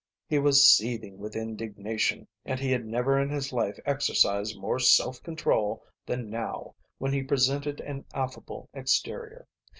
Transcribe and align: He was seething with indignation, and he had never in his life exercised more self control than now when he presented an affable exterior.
He 0.27 0.39
was 0.39 0.65
seething 0.67 1.19
with 1.19 1.35
indignation, 1.35 2.27
and 2.43 2.59
he 2.59 2.71
had 2.71 2.87
never 2.87 3.19
in 3.19 3.29
his 3.29 3.53
life 3.53 3.79
exercised 3.85 4.59
more 4.59 4.79
self 4.79 5.21
control 5.21 5.83
than 6.07 6.27
now 6.27 6.73
when 6.97 7.13
he 7.13 7.21
presented 7.21 7.79
an 7.81 8.05
affable 8.11 8.67
exterior. 8.73 9.47